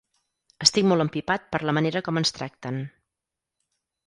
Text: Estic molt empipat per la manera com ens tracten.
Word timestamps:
Estic 0.65 0.87
molt 0.91 1.05
empipat 1.05 1.45
per 1.51 1.59
la 1.71 1.75
manera 1.79 2.01
com 2.09 2.21
ens 2.23 2.35
tracten. 2.39 2.81